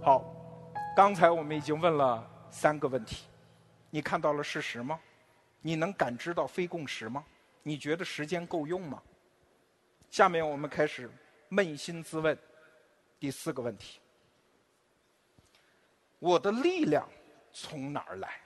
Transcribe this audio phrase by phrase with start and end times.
[0.00, 0.24] 好，
[0.96, 3.26] 刚才我们已经问了三个问题，
[3.90, 4.98] 你看到了事实吗？
[5.60, 7.24] 你能感知到非共识吗？
[7.64, 9.02] 你觉得时间够用吗？
[10.08, 11.10] 下面我们开始
[11.50, 12.38] 扪心自问
[13.18, 13.98] 第四个问题：
[16.20, 17.06] 我的力量
[17.52, 18.40] 从哪儿来？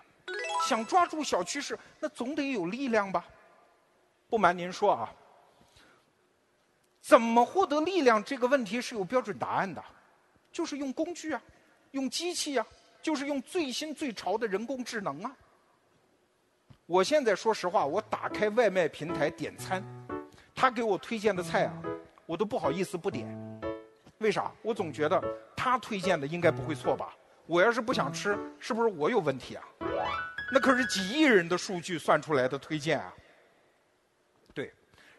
[0.67, 3.25] 想抓住小趋势，那总得有力量吧？
[4.29, 5.13] 不瞒您说啊，
[7.01, 9.85] 怎么获得力量这个问题是有标准答案的，
[10.53, 11.43] 就是用工具啊，
[11.93, 12.67] 用机器啊，
[13.01, 15.35] 就是用最新最潮的人工智能啊。
[16.87, 19.83] 我现在说实话，我打开外卖平台点餐，
[20.55, 21.83] 他给我推荐的菜啊，
[22.27, 23.27] 我都不好意思不点。
[24.19, 24.53] 为啥？
[24.63, 25.23] 我总觉得
[25.57, 27.17] 他推荐的应该不会错吧？
[27.47, 29.65] 我要是不想吃，是不是我有问题啊？
[30.53, 33.13] 那可是几亿人的数据算出来的推荐啊！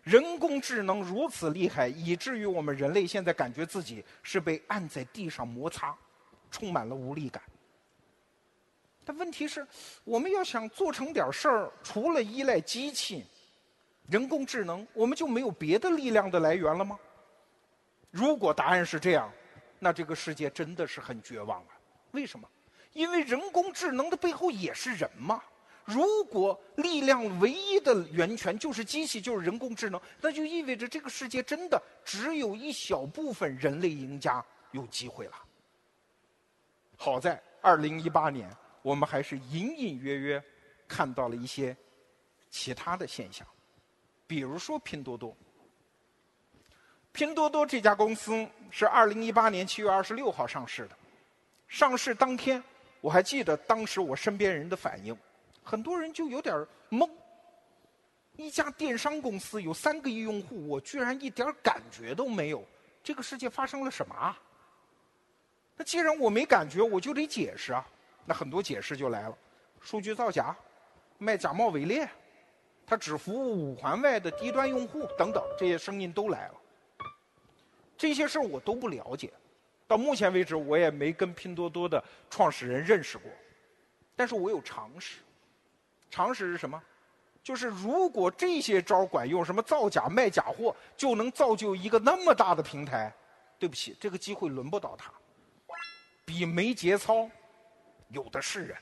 [0.04, 5.96] 人工智能如此厉害，以至于我们人类现在感觉自己是被按在地上摩擦，
[6.52, 7.42] 充满了无力感。
[9.06, 9.66] 但问题是，
[10.04, 13.26] 我们要想做成点事儿，除了依赖机器、
[14.10, 17.00] 人工智能，我们就没有别的力量的来源了吗？
[18.12, 19.32] 如果答案是这样，
[19.80, 21.80] 那这个世界真的是很绝望啊！
[22.12, 22.48] 为什么？
[22.92, 25.42] 因为人工智能的背后也是人嘛。
[25.86, 35.34] 如果力量唯一的源泉就是机器，就是人工智能，那就意味着这个世界真的只有一小部分人类赢家有机会了。
[36.95, 38.50] 好在二零一八年，
[38.81, 40.44] 我们还是隐隐约约
[40.88, 41.76] 看到了一些
[42.50, 43.45] 其他的现象，
[44.26, 45.36] 比如说拼多多。
[47.11, 50.98] 拼多多这家公司是二零一八年七月二十六号上市的，
[51.67, 52.64] 上市当天。
[53.02, 55.16] 我还记得当时我身边人的反应，
[55.64, 56.56] 很多人就有点
[56.89, 57.09] 懵。
[58.36, 62.64] 一家电商公司有三个亿用户，我居然一点感觉都没有，
[63.03, 64.39] 这个世界发生了什么啊？
[65.78, 67.88] 那既然我没感觉，我就得解释啊。
[68.25, 69.38] 那很多解释就来了：
[69.80, 70.55] 数据造假、
[71.17, 72.09] 卖假冒伪劣、
[72.88, 76.55] 他只服务五环外的低端用户等等，这些声音都来了。
[77.95, 79.32] 这些事儿我都不了解。
[79.88, 83.30] 到目前为止，我也没跟拼多多的创始人认识过，
[84.15, 85.20] 但是我有常识。
[86.14, 86.80] 常识是什么？
[87.42, 93.12] 就是如果这些招管用，什么造假、卖假货，就能造就一个那么大的平台。
[93.58, 95.12] 对不起，这个机会轮不到他，
[96.24, 97.28] 比没节操
[98.10, 98.78] 有的是人。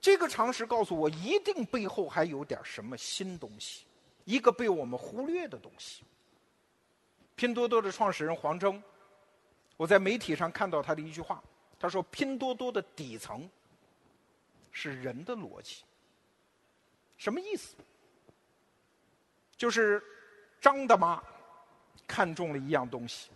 [0.00, 3.86] 这个常识告诉我，一定背后还有点什么新东西，
[4.24, 6.04] 一个被我们忽略的东西。
[7.34, 8.80] 拼多多的创始人黄峥，
[9.76, 11.42] 我在媒体上看到他的一句话，
[11.80, 13.50] 他说：“拼多多的底层
[14.72, 15.84] 是人的逻辑。”
[17.16, 17.76] 什么意思？
[19.56, 20.02] 就是
[20.60, 21.22] 张大妈
[22.04, 23.30] 看中了一样东西，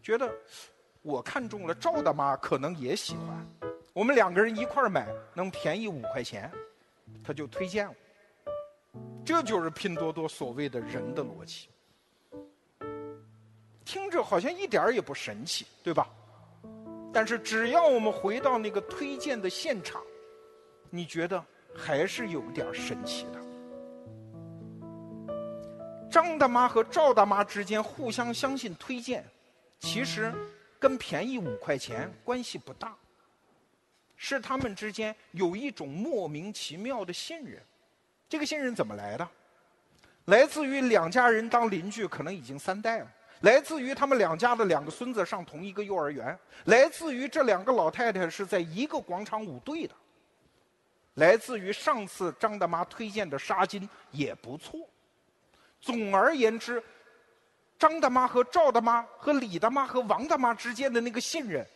[0.00, 0.32] 觉得
[1.02, 3.44] 我看中了赵大妈可能也喜欢，
[3.92, 6.48] 我们两个人一块儿买能便宜五块钱，
[7.24, 7.94] 他就推荐了。
[9.24, 11.68] 这就是拼多多所谓的人的逻辑。
[13.84, 16.08] 听着好像一点儿也不神奇，对吧？
[17.12, 20.00] 但是只要我们回到那个推荐的现场，
[20.94, 21.44] 你觉得
[21.76, 23.40] 还是有点神奇的。
[26.08, 29.24] 张大妈和赵大妈之间互相相信推荐，
[29.80, 30.32] 其实
[30.78, 32.94] 跟便宜五块钱关系不大，
[34.14, 37.60] 是他们之间有一种莫名其妙的信任。
[38.28, 39.28] 这个信任怎么来的？
[40.26, 43.10] 来自于两家人当邻居，可能已经三代了。
[43.40, 49.94] 来自于他们两家的两个孙子上同一个幼儿园，来自于这两个老太太是在一个广场舞队的，
[51.14, 54.88] 来自于上次张大妈推荐的纱巾也不错。
[55.80, 56.82] 总而言之，
[57.78, 61.66] 张大妈和赵大妈和李大妈和王大妈之间的那个信任，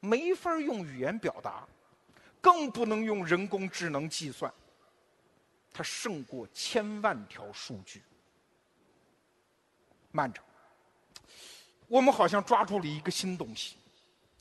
[0.00, 1.66] 没法用语言表达，
[2.40, 4.52] 更不能用人工智能计算，
[5.72, 8.02] 它胜过千万条数据。
[10.10, 10.42] 慢着，
[11.86, 13.76] 我们好像抓住了一个新东西，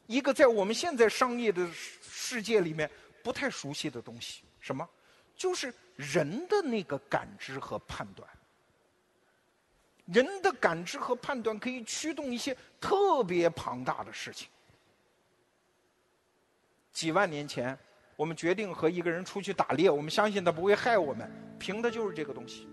[0.08, 1.70] 一个在我们现在商业的
[2.02, 2.90] 世界里面
[3.24, 4.44] 不太熟悉的东西。
[4.60, 4.88] 什么？
[5.36, 8.28] 就是人的那个感知和判断。
[10.06, 14.48] 人的感知和判断可以驱动一些特别庞大的事情。
[16.92, 17.78] 几万年前，
[18.16, 21.30] 我们决定和一个人出去打猎，我们相信他不会害我们，
[21.60, 22.68] 凭的就是这个东西。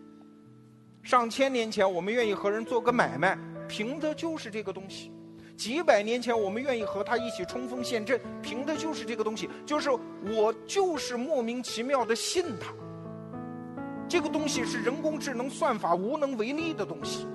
[1.03, 3.37] 上千年前，我们愿意和人做个买卖，
[3.69, 5.11] 凭的就是这个东西；
[5.57, 9.49] 几百年前，我们愿意和他一起冲锋陷阵，凭的就是这个东西。
[9.65, 12.73] 就是我就是莫名其妙的信他。
[14.09, 17.27] 这个东西是人工智能算法无能为力的东西。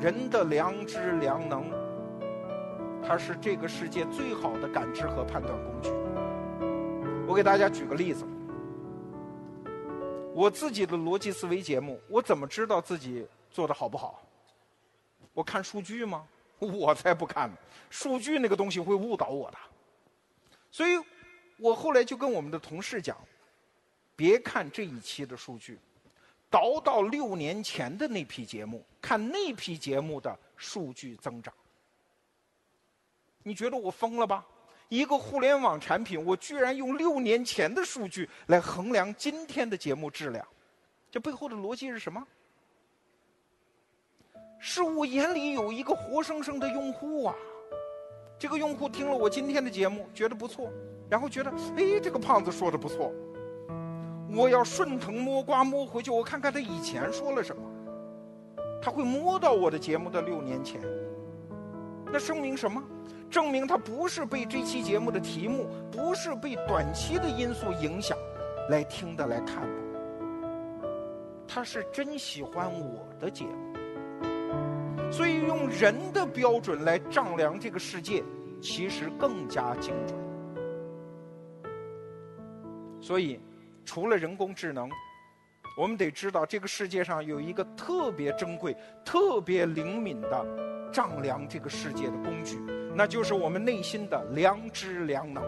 [0.00, 1.64] 人的良知良能，
[3.06, 5.90] 它是这个世界最好的感知和判断工具。
[7.26, 8.24] 我给大家举个例子，
[10.34, 14.22] 我自己的逻辑思维节目，我怎么知道自己做的好不好？
[15.32, 16.24] 我看数据吗？
[16.66, 17.56] 我才不看呢！
[17.90, 19.58] 数据那个东西会误导我的。
[20.70, 20.98] 所以，
[21.58, 23.16] 我后来就跟我们的同事讲，
[24.16, 25.78] 别看这一期的数据，
[26.50, 31.52] 倒到六年前的那批节目，看那批节目的数据增长。
[33.42, 34.44] 你觉得我疯了吧？
[34.88, 40.46] 一个互联网产品，我居然用六年前的数据来衡量今天的节目质量，
[41.10, 42.26] 这背后的逻辑是什么？
[44.66, 47.36] 是我眼里有一个活生生的用户啊！
[48.38, 50.70] 这个用户听了我今天的节目，觉得不错，
[51.06, 53.12] 然后觉得，哎，这个胖子说的不错，
[54.34, 57.62] 我要顺藤摸瓜摸回去，我看看他以前说了什么。
[58.80, 60.80] 他会摸到我的节目的六年前，
[62.10, 62.82] 那证明什么？
[63.30, 68.16] 证明他不是被这期节目的题目，不是被短期的因素影响
[68.70, 70.88] 来听的来看的，
[71.46, 73.73] 他是真喜欢我的节目，
[75.14, 78.20] 所以用人的标准来丈量这个世界，
[78.60, 80.18] 其实更加精准。
[83.00, 83.38] 所以，
[83.84, 84.90] 除了人工智能，
[85.78, 92.58] 我们得知道这个世界上有一个特别珍贵、特别灵敏的丈量这个世界的工具。
[92.92, 95.44] 那就是我们内心的良知良能，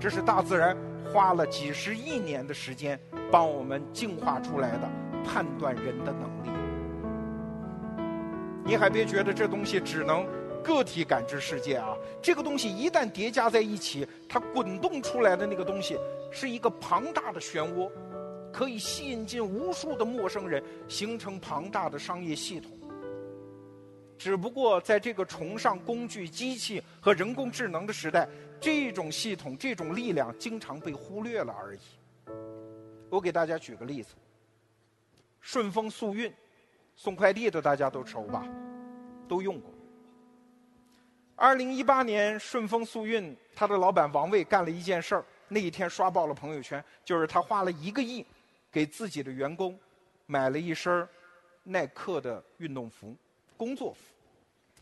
[0.00, 0.76] 这是大自然
[1.12, 2.98] 花了几十亿年的时间
[3.30, 4.90] 帮我们进化出来的
[5.24, 6.55] 判断人的能力。
[8.66, 10.26] 你还别觉得这东西只能
[10.60, 15.96] 个体感知世界啊，这个东西一旦叠加在一起，它滚动出来的那个东西
[16.32, 17.88] 是一个庞大的漩涡，
[18.52, 22.72] 可以吸引进无数的陌生人，形成庞大的商业系统。
[24.18, 28.28] 只不过在这个崇尚工具、机器和人工智能的时代，
[28.60, 31.78] 这种系统、这种力量经常被忽略了而已。
[33.10, 34.14] 我给大家举个例子：
[35.40, 36.32] 顺丰速运
[36.96, 38.44] 送快递的，大家都熟吧？
[39.28, 39.70] 都用过。
[41.34, 48.24] 二零一八年，顺丰速运他的老板王卫干了一件事儿，那一天刷爆了朋友圈，就是他花了一个亿，
[48.72, 49.78] 给自己的员工
[50.24, 51.06] 买了一身
[51.62, 53.14] 耐克的运动服。
[53.58, 54.00] 工作服，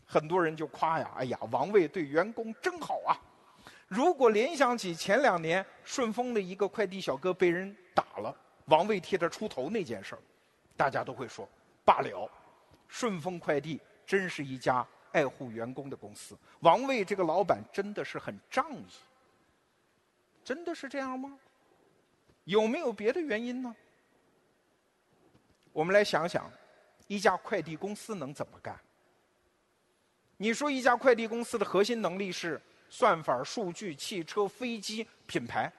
[0.05, 3.15] 很多人就夸呀，哎呀，王卫对员工真好啊！
[3.87, 8.35] 如果联想起前两年顺丰的一个快递小哥被人打了，
[8.65, 10.19] 王卫替他出头那件事儿，
[10.75, 11.47] 大家都会说
[11.85, 12.29] 罢了。
[12.87, 18.85] 顺丰快递真是一家爱护员工的公司，王卫这个老板真的是很仗义。
[20.43, 21.39] 真的是这样吗？
[22.43, 23.75] 有没有别的原因呢？
[25.71, 26.51] 我们来想想。
[27.07, 28.75] 一家快递公司能怎么干？
[30.37, 32.59] 你说一家快递公司的核心能力是
[32.89, 35.71] 算法、数据、汽车、飞机、品牌，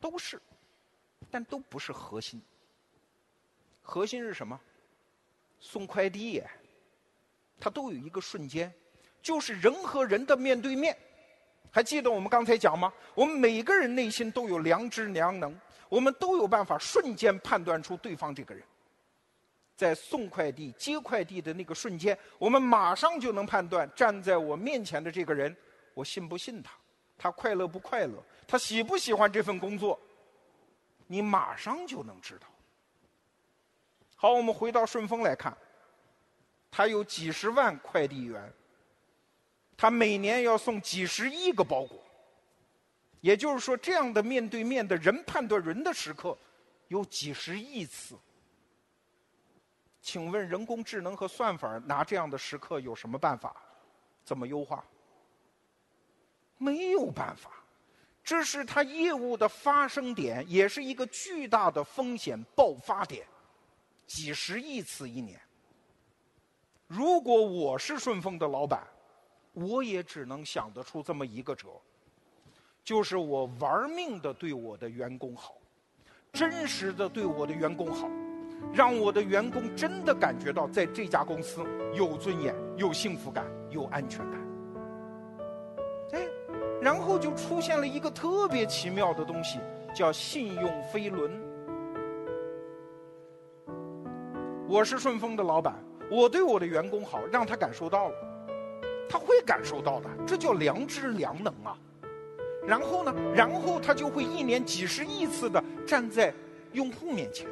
[0.00, 0.40] 都是，
[1.28, 2.40] 但都不是核心。
[3.82, 4.60] 核心是什么？
[5.60, 6.42] 送快递，
[7.60, 8.72] 它都有一个瞬间，
[9.22, 10.96] 就是人和人的面对面。
[11.70, 12.92] 还记得我们刚才讲吗？
[13.14, 15.54] 我们每个人内心都有良知良能，
[15.88, 18.64] 我们都有办法瞬间判断出对方这个人。
[19.76, 25.56] 在送快递、接快递的那个瞬间，我们马上就能判断站在我面前的这个人，
[25.94, 26.72] 我信不信他？
[27.16, 28.22] 他快乐不快乐？
[28.48, 29.98] 他喜不喜欢这份工作？
[31.06, 32.46] 你马上就能知道。
[34.22, 35.56] 好，我们回到顺丰来看，
[36.70, 38.52] 他有几十万快递员，
[39.78, 41.98] 他每年要送几十亿个包裹，
[43.22, 46.36] 也就是说，这样的面对面的人判断人的时刻
[46.88, 48.14] 有几十亿次。
[50.02, 53.56] 请问人工智能和算法拿这样的时刻有什么办法？
[54.22, 54.84] 怎么优化？
[56.58, 57.52] 没有办法，
[58.22, 63.26] 这是它业务的发生点，也是一个巨大的风险爆发点，
[64.10, 65.40] 几十亿次一年。
[66.88, 68.84] 如果我是顺丰的老板，
[69.52, 71.68] 我也只能想得出这么一个辙，
[72.82, 75.54] 就是我玩命的对我的员工好，
[76.32, 78.10] 真实的对我的员工好。
[78.74, 81.64] 让我的员工真的感觉到在这家公司
[81.94, 84.40] 有尊严、有幸福感、有安全感。
[86.14, 86.26] 哎，
[86.82, 89.60] 然后就出现了一个特别奇妙的东西，
[89.94, 91.48] 叫信用飞轮。
[94.70, 95.74] 我是顺丰的老板，
[96.08, 98.14] 我对我的员工好，让他感受到了，
[99.08, 101.76] 他会感受到的，这叫良知良能啊。
[102.64, 106.32] 然后呢，然后他就会一年几十亿次的站在
[106.70, 107.48] 用户面前。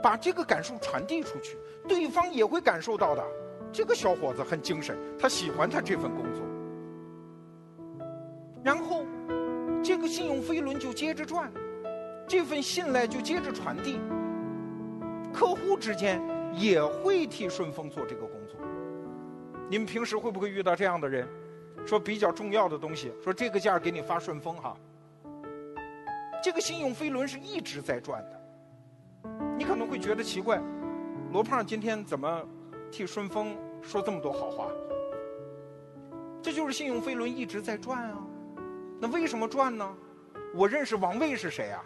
[0.00, 3.24] 把这个感受传递出去，对方也会感受到的。
[3.72, 6.44] 这个小伙子很精神，他喜欢他这份工作。
[8.62, 9.04] 然后，
[9.82, 11.52] 这个信用飞轮就接着转，
[12.28, 13.98] 这份信赖就接着传递。
[15.34, 16.22] 客户之间
[16.54, 18.56] 也会替顺丰做这个工作。
[19.68, 21.28] 你们平时会不会遇到这样的人？
[21.84, 24.76] 说比较重要的东西，说这个件给你发顺丰哈。
[26.42, 29.30] 这个信用飞轮是一直在转的。
[29.58, 30.62] 你可能会觉得奇怪，
[31.32, 32.42] 罗胖今天怎么
[32.90, 34.68] 替顺丰说这么多好话？
[36.40, 38.18] 这就是信用飞轮一直在转啊。
[39.00, 39.94] 那为什么转呢？
[40.54, 41.84] 我认识王卫是谁啊？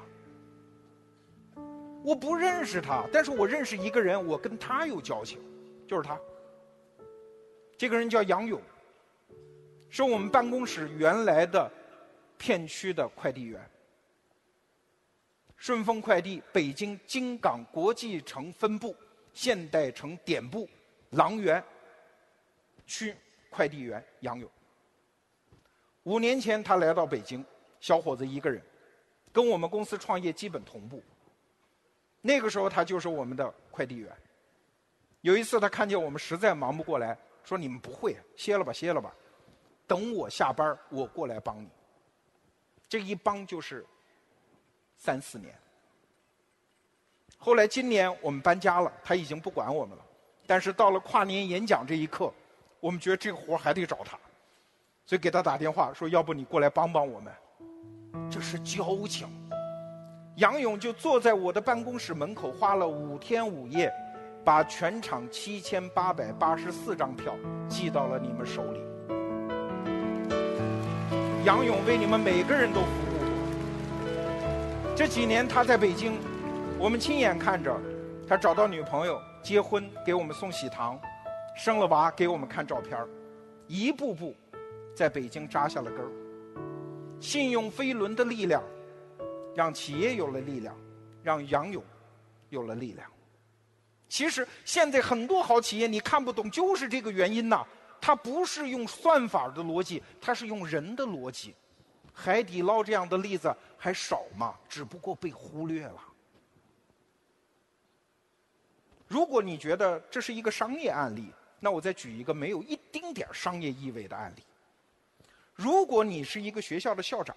[2.08, 5.38] 我不认识他，但是我认识一个人，我跟他有交情，
[5.86, 6.18] 就是他。
[7.76, 8.58] 这个人叫杨勇，
[9.90, 11.70] 是我们办公室原来的
[12.38, 13.60] 片区的快递员。
[15.58, 18.96] 顺丰快递北京金港国际城分部、
[19.34, 20.66] 现代城点部、
[21.10, 21.62] 郎园
[22.86, 23.14] 区
[23.50, 24.50] 快递员杨勇。
[26.04, 27.44] 五年前他来到北京，
[27.80, 28.62] 小伙子一个人，
[29.30, 31.02] 跟我们公司创业基本同步。
[32.20, 34.10] 那个时候他就是我们的快递员。
[35.20, 39.14] 有一次他看见我们实在忙不过来，说：“你们不会，歇了吧，歇了吧，
[39.86, 41.68] 等我下班我过来帮你。”
[42.88, 43.84] 这一帮就是。
[45.00, 45.56] 三四年，
[47.36, 50.04] 后来今年我们搬家了，他已经不管我们了。
[50.44, 52.34] 但是到了跨年演讲这一刻，
[52.80, 54.18] 我们觉得这个活还得找他，
[55.06, 57.32] 所以给他打电话说：“要不你过来帮帮我们？”
[58.28, 59.28] 这是交情。
[60.38, 63.92] 杨勇就坐在我的办公室门口，花了五天五夜，
[64.44, 67.34] 把全场七千八百八十四张票
[67.68, 68.80] 寄到了你们手里。
[71.44, 74.94] 杨勇为你们每个人都服务过。
[74.94, 76.16] 这几年他在北京，
[76.78, 77.76] 我们亲眼看着
[78.24, 80.96] 他找到女朋友、结婚，给我们送喜糖，
[81.56, 82.96] 生了娃给我们看照片
[83.66, 84.36] 一步步
[84.94, 86.12] 在北京扎下了根儿。
[87.18, 88.62] 信用飞轮的力量，
[89.58, 90.78] 让企业有了力量，
[91.20, 91.82] 让杨勇
[92.48, 93.10] 有了力量。
[94.08, 97.66] 其实现在很多好企业你看不懂，就是这个原因呐。
[98.00, 101.56] 它不是用算法的逻辑，它是用人的逻辑。
[102.12, 104.54] 海底捞这样的例子还少吗？
[104.68, 106.00] 只不过被忽略了。
[109.08, 114.42] 如果你觉得这是一个商业案例，那我再举一个没有一丁点商业意味的案例。
[115.52, 117.36] 如果你是一个学校的校长，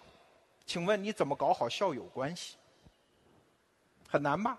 [0.65, 2.55] 请问你怎么搞好校友关系？
[4.07, 4.57] 很难吧？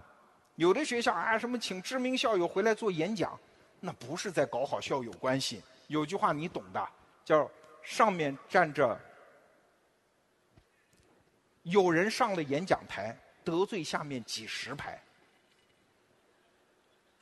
[0.57, 3.39] 有的学校啊，什么请知名校友回来做演讲，
[3.81, 5.63] 那不是在搞好校友关系。
[5.89, 6.89] 有句话你懂的，
[7.25, 7.51] 叫
[7.83, 8.99] 上面站着。
[11.63, 15.01] 有人上了演讲台，得罪下面几十排，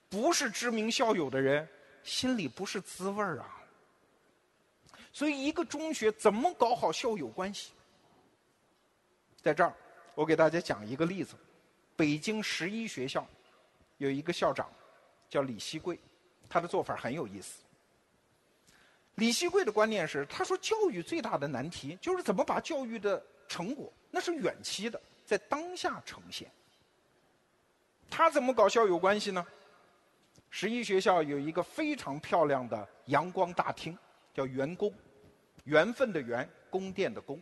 [0.08, 1.68] 不是知名校友的人，
[2.02, 3.62] 心里不是滋味儿啊。
[5.12, 7.72] 所以，一个中学怎么搞好校友关系？
[9.42, 9.72] 在这儿，
[10.14, 11.34] 我给大家讲一个例子：
[11.96, 13.26] 北京十一学校
[13.98, 14.70] 有一个校长
[15.28, 15.98] 叫李希贵，
[16.48, 17.62] 他的做法很有意思。
[19.16, 23.92] 李希贵的观念是，他说教育最大的难题就是怎么把教育的成果。
[24.10, 26.50] 那是远期的，在当下呈现。
[28.08, 29.46] 他怎么搞校友关系呢？
[30.50, 33.96] 十一学校有一个非常漂亮的阳光大厅，
[34.34, 34.92] 叫员工，
[35.64, 37.40] 缘分的缘，宫殿的宫，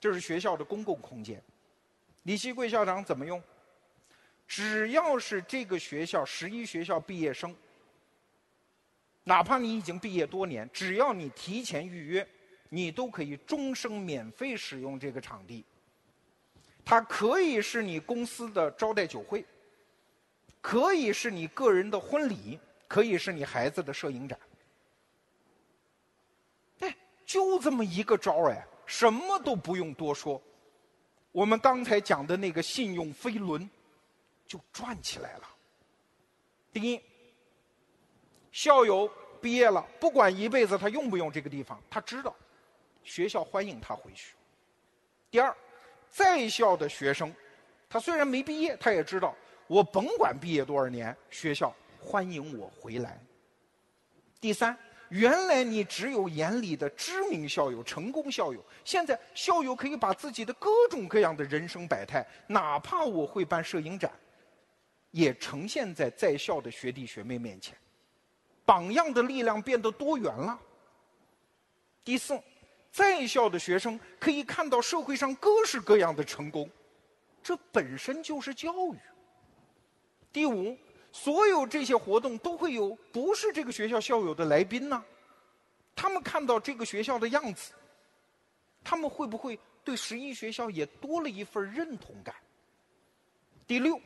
[0.00, 1.42] 这是学校的公共空间。
[2.24, 3.42] 李希贵校长怎么用？
[4.46, 7.54] 只要是这个学校十一学校毕业生，
[9.24, 12.26] 哪怕你已经毕业多年，只要你提前预约。
[12.70, 15.64] 你都可以终生免费使用这个场地。
[16.84, 19.42] 它可以是你公司的招待酒会，
[20.60, 24.38] 可以是你个人的婚礼，可以是你孩子的摄影展。
[26.80, 30.42] 哎，就这么一个招儿哎，什么都不用多说。
[31.30, 33.68] 我们刚才讲的那个信用飞轮
[34.46, 35.42] 就转起来了。
[36.72, 37.00] 第一，
[38.50, 39.08] 校友
[39.42, 42.34] 毕业了，不管一辈子他用不用这个地方，他知道。
[43.04, 44.34] 学校欢迎他回去。
[45.30, 45.54] 第二，
[46.10, 47.32] 在校的学生，
[47.88, 49.34] 他虽然没毕业，他也知道
[49.66, 53.20] 我甭管毕业多少年，学校欢迎我回来。
[54.40, 54.76] 第三，
[55.10, 64.10] 原来你只有眼里的知名校友、成功校友，现在校友可以把自己的各种各样的人生百态，哪怕我会办摄影展，
[65.10, 67.76] 也呈现在在校的学弟学妹面前，
[68.64, 70.58] 榜样的力量变得多元了。
[72.04, 72.40] 第四。
[72.90, 76.68] 在校的学生可以看到社会上各式各样的成功，
[77.42, 78.98] 这本身就是教育。
[80.32, 80.76] 第五，
[81.12, 85.02] 所有这些活动都会有不是这个学校校友的来宾呢，
[85.96, 87.72] 他们看到这个学校的样子，
[88.84, 92.34] 他们会不会对十一学校也多了一份认同感？
[93.66, 94.00] 第六，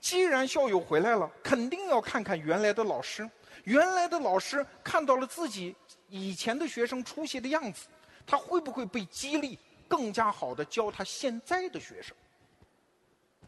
[0.00, 3.28] 既然校友回来了，肯定要看看原来的老师。
[3.64, 5.74] 原来的老师看到了自己
[6.08, 7.86] 以前的学生出席的样子，
[8.26, 12.16] 他会不会被激励，更加好的教他现在的学生？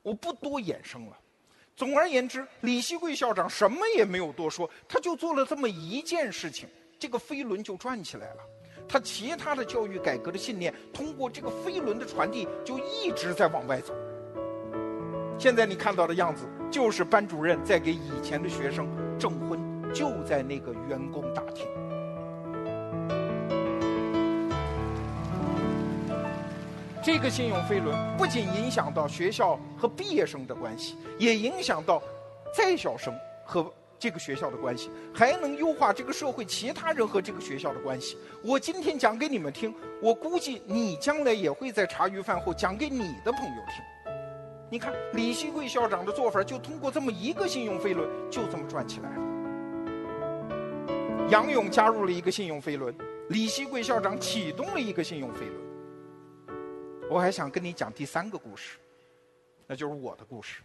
[0.02, 1.18] 我不多衍生了。
[1.76, 6.68] 总而言之，李希贵校长什么也没有多说，他就做了这么一件事情，
[7.00, 8.40] 这个飞轮就转起来了。
[8.86, 13.92] 他其他的教育改革的信念，通过这个飞轮的传递，就一直在往外走。
[15.36, 18.86] 现在你看到的样子，就是班主任在给以前的学生
[19.18, 19.58] 证婚，
[19.92, 21.66] 就在那个员工大厅。
[27.04, 32.02] 这个信用飞轮不仅影响到学校和毕业生的关系，也影响到
[32.56, 38.16] 在校生和这个学校的关系，还能优化这个社会其他人和这个学校的关系。
[38.42, 43.84] 我今天讲给你们听，我估计你将来也会在茶余饭后讲给你的朋友听。
[44.70, 49.16] 你看，李希贵校长的做法，就通过这么一个信用飞轮，就这么转起来了。
[51.28, 52.94] 杨勇加入了一个信用飞轮，
[53.28, 55.73] 李希贵校长启动了一个信用飞轮。
[57.10, 58.78] 我还想跟你讲第三个故事，
[59.66, 60.62] 那就是我的故事。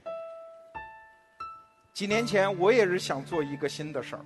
[1.94, 4.26] 几年前，我也是想做一个新的事儿，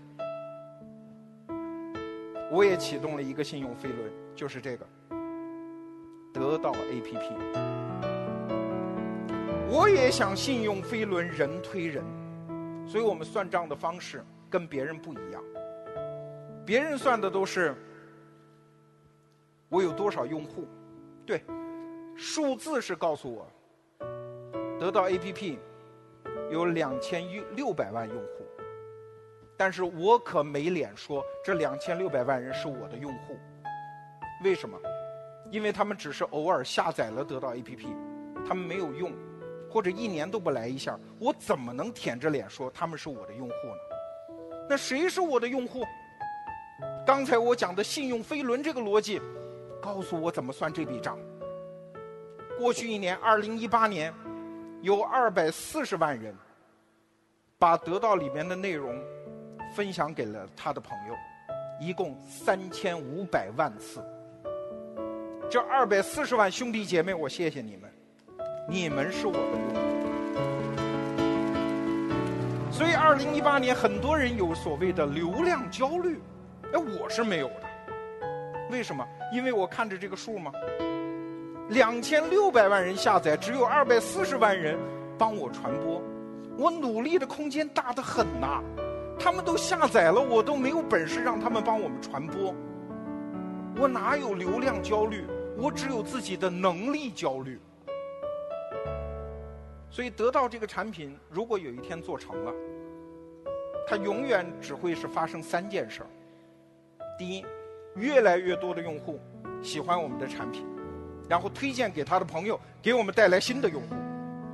[2.51, 4.87] 我也启动了一个信用飞轮，就是这个
[6.31, 7.33] 得到 APP。
[9.69, 12.05] 我也想信用飞轮人推人，
[12.87, 15.43] 所以我们算账的方式跟别人不一样。
[16.63, 17.75] 别人算的都是
[19.67, 20.67] 我有多少用户，
[21.25, 21.43] 对。
[22.25, 23.45] 数字是告诉我，
[24.79, 25.57] 得到 APP
[26.49, 27.21] 有两千
[27.53, 28.45] 六百万用户，
[29.57, 33.37] 但是我可没脸说这两千六百万人是我的用户。
[34.41, 34.79] 为什么？
[35.51, 37.87] 因为他们只是偶尔下载了得到 APP，
[38.47, 39.11] 他们没有用，
[39.69, 44.37] 或者一年都不来一下，我怎么能舔着脸说他们是我的用户呢？
[44.69, 45.83] 那谁是我的用户？
[47.05, 49.21] 刚才我讲的信用飞轮这个逻辑，
[49.81, 51.19] 告诉我怎么算这笔账。
[52.63, 54.13] 过去一年，二零一八年，
[54.81, 56.33] 有二百四十万人
[57.59, 58.97] 把得到里面的内容
[59.75, 61.13] 分享给了他的朋友，
[61.77, 64.01] 一共三千五百万次。
[65.51, 67.91] 这二百四十万兄弟姐妹，我谢谢你们，
[68.69, 69.75] 你们是我的用户。
[72.71, 76.17] 所以，二零一八年很多人有所谓的流量焦虑，
[76.71, 77.63] 哎，我是没有的。
[78.71, 79.05] 为什么？
[79.33, 80.49] 因为我看着这个数吗？
[81.73, 84.77] 两千六百万人下载，只有二百四十万人
[85.17, 85.99] 帮我传播，
[86.55, 88.61] 我努力的空间大得很呐。
[89.19, 92.53] 他们都下载了，我都没有本事让他们帮我们传播。
[93.75, 95.25] 我哪有流量焦虑？
[95.57, 97.59] 我只有自己的能力焦虑。
[99.89, 102.53] 所以得到这个产品，如果有一天做成了，
[103.87, 106.07] 它永远只会是发生三件事儿：
[107.17, 107.43] 第一，
[107.95, 109.19] 越来越多的用户
[109.63, 110.67] 喜欢我们的产品。
[111.33, 113.95] 然后推荐给他的朋友，给我们带来新的用户。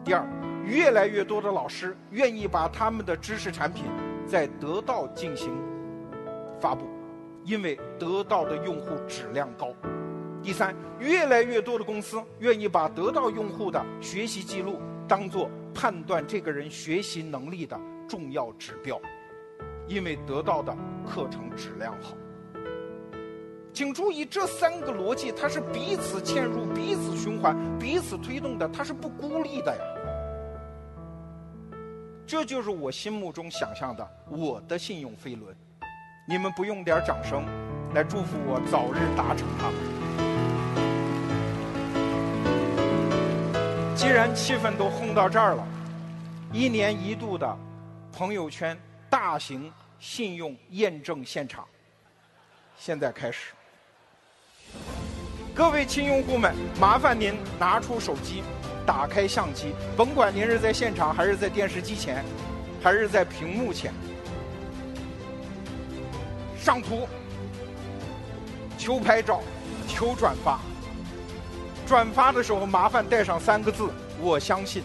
[0.01, 0.25] 第二，
[0.63, 3.83] 越来越多的老师愿意把他们的知识产品
[4.25, 5.51] 在得到进行
[6.57, 6.87] 发布，
[7.43, 9.73] 因为得到的用户质量高。
[10.41, 18.97] 第三，越来越多的公司愿意把得到用户的学习记录当做判断这个人学习能力的重要指标，
[19.85, 20.73] 因为得到的
[21.05, 22.15] 课程质量好。
[23.79, 29.81] 请注意，这三个逻辑它是彼此嵌入、彼此循环、彼此推动的，它是不孤立的呀。
[32.27, 35.55] 这就是我心目中想象的我的信用飞轮。
[36.27, 37.45] 你们不用点掌声
[37.93, 39.71] 来祝福我早日达成它？
[43.95, 45.65] 既然气氛都烘到这儿了，
[46.51, 47.57] 一年一度的
[48.11, 48.77] 朋友圈
[49.09, 51.65] 大型信用验证现场，
[52.77, 53.53] 现在开始。
[55.53, 58.43] 各位亲用户们，麻烦您拿出手机，
[58.85, 62.23] 打开相机，甭管您是在现场还是在电视机前，
[62.81, 63.93] 还是在屏幕前，
[66.57, 67.07] 上图，
[68.77, 69.41] 求拍照，
[69.87, 70.59] 求转发。
[71.85, 73.89] 转发的时候麻烦带上三个字：
[74.21, 74.83] 我相信。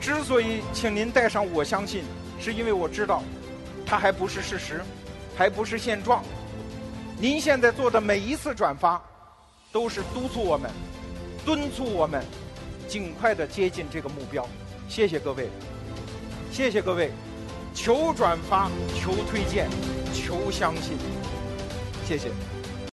[0.00, 2.02] 之所以请您带上我相信，
[2.40, 3.22] 是因为我知道，
[3.86, 4.80] 它还不是事实，
[5.36, 6.24] 还不是现状。
[7.22, 9.00] 您现在做的每一次转发，
[9.70, 10.68] 都是督促我们、
[11.46, 12.20] 敦促我们
[12.88, 14.44] 尽快的接近这个目标。
[14.88, 15.48] 谢谢各位。
[16.50, 17.12] 谢谢各位，
[17.72, 19.70] 求转发，求推荐，
[20.12, 20.98] 求相信，
[22.04, 22.28] 谢谢。